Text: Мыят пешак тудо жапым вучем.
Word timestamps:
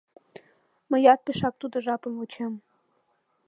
Мыят 0.89 1.19
пешак 1.25 1.53
тудо 1.61 1.75
жапым 1.85 2.13
вучем. 2.19 2.53